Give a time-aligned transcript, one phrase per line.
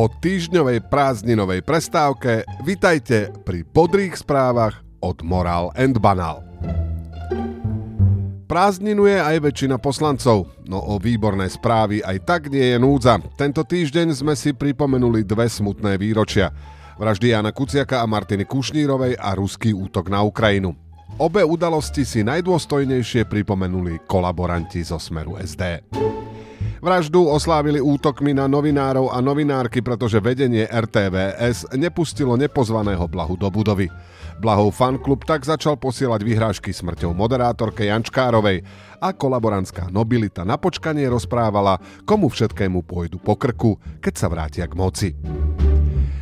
[0.00, 6.40] Po týždňovej prázdninovej prestávke vitajte pri podrých správach od Moral and Banal.
[8.48, 13.20] Prázdninuje aj väčšina poslancov, no o výborné správy aj tak nie je núdza.
[13.36, 16.48] Tento týždeň sme si pripomenuli dve smutné výročia.
[16.96, 20.72] Vraždy Jana Kuciaka a Martiny Kušnírovej a ruský útok na Ukrajinu.
[21.20, 25.92] Obe udalosti si najdôstojnejšie pripomenuli kolaboranti zo Smeru SD.
[26.80, 33.92] Vraždu oslávili útokmi na novinárov a novinárky, pretože vedenie RTVS nepustilo nepozvaného Blahu do budovy.
[34.40, 38.64] Blahov fanklub tak začal posielať vyhrážky smrťou moderátorke Jančkárovej
[38.96, 41.76] a kolaborantská nobilita na počkanie rozprávala,
[42.08, 45.08] komu všetkému pôjdu po krku, keď sa vrátia k moci.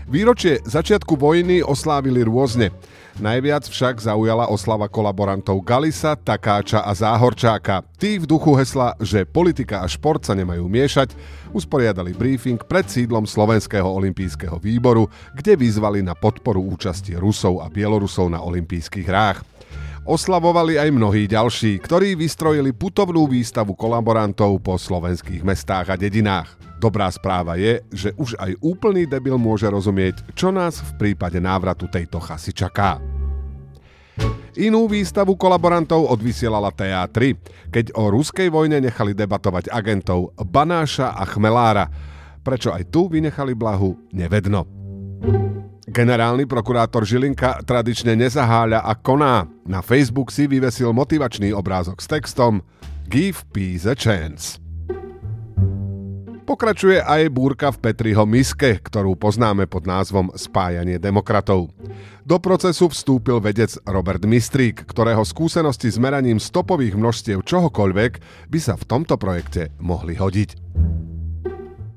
[0.09, 2.73] Výročie začiatku vojny oslávili rôzne.
[3.21, 7.85] Najviac však zaujala oslava kolaborantov Galisa, Takáča a Záhorčáka.
[8.01, 11.13] Tí v duchu hesla, že politika a šport sa nemajú miešať,
[11.53, 18.33] usporiadali briefing pred sídlom Slovenského olympijského výboru, kde vyzvali na podporu účasti Rusov a Bielorusov
[18.33, 19.45] na olympijských hrách.
[20.09, 26.68] Oslavovali aj mnohí ďalší, ktorí vystrojili putovnú výstavu kolaborantov po slovenských mestách a dedinách.
[26.79, 31.91] Dobrá správa je, že už aj úplný debil môže rozumieť, čo nás v prípade návratu
[31.91, 33.03] tejto chasy čaká.
[34.59, 37.35] Inú výstavu kolaborantov odvysielala TA3,
[37.71, 41.87] keď o ruskej vojne nechali debatovať agentov Banáša a Chmelára.
[42.43, 44.67] Prečo aj tu vynechali blahu, nevedno.
[45.89, 49.51] Generálny prokurátor Žilinka tradične nezaháľa a koná.
[49.67, 52.63] Na Facebook si vyvesil motivačný obrázok s textom
[53.11, 54.68] Give peace a chance.
[56.49, 61.69] Pokračuje aj búrka v Petriho miske, ktorú poznáme pod názvom Spájanie demokratov.
[62.25, 68.13] Do procesu vstúpil vedec Robert Mistrík, ktorého skúsenosti s meraním stopových množstiev čohokoľvek
[68.49, 70.57] by sa v tomto projekte mohli hodiť.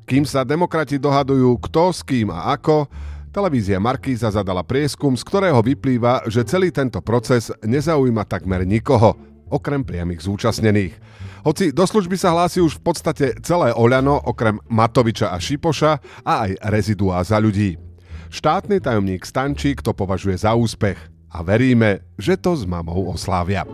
[0.04, 2.92] Kým sa demokrati dohadujú kto s kým a ako,
[3.32, 9.16] televízia Markíza zadala prieskum, z ktorého vyplýva, že celý tento proces nezaujíma takmer nikoho,
[9.52, 10.96] okrem priamých zúčastnených–
[11.42, 16.46] hoci do služby sa hlási už v podstate celé Oľano, okrem Matoviča a Šipoša a
[16.46, 17.82] aj reziduá za ľudí.
[18.30, 21.02] Štátny tajomník Stančík to považuje za úspech
[21.34, 23.66] a veríme, že to s mamou oslávia.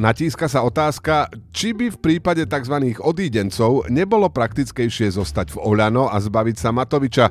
[0.00, 2.96] Natíska sa otázka, či by v prípade tzv.
[3.04, 7.26] odídencov nebolo praktickejšie zostať v Oľano a zbaviť sa Matoviča,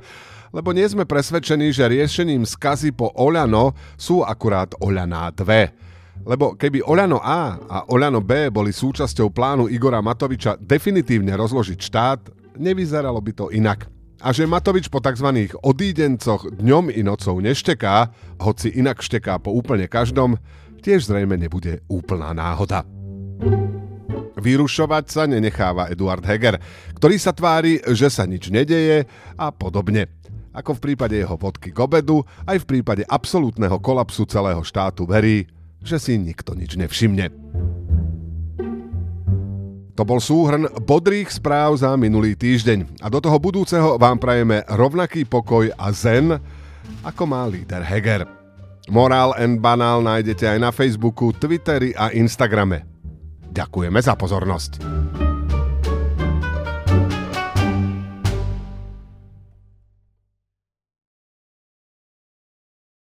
[0.53, 5.87] lebo nie sme presvedčení, že riešením skazy po Oľano sú akurát Oľaná 2.
[6.23, 12.21] Lebo keby Oľano A a Oľano B boli súčasťou plánu Igora Matoviča definitívne rozložiť štát,
[12.57, 13.85] nevyzeralo by to inak.
[14.17, 15.29] A že Matovič po tzv.
[15.61, 18.09] odídencoch dňom i nocou nešteká,
[18.41, 20.41] hoci inak šteká po úplne každom,
[20.81, 22.81] tiež zrejme nebude úplná náhoda.
[24.37, 26.57] Vyrušovať sa nenecháva Eduard Heger,
[26.97, 29.05] ktorý sa tvári, že sa nič nedeje
[29.37, 30.09] a podobne.
[30.57, 35.45] Ako v prípade jeho vodky k obedu, aj v prípade absolútneho kolapsu celého štátu verí,
[35.81, 37.29] že si nikto nič nevšimne.
[39.97, 45.25] To bol súhrn bodrých správ za minulý týždeň a do toho budúceho vám prajeme rovnaký
[45.25, 46.37] pokoj a zen,
[47.01, 48.29] ako má líder Heger.
[48.93, 52.85] Morál and Banál nájdete aj na Facebooku, Twitteri a Instagrame.
[53.51, 54.71] Ďakujeme za pozornosť.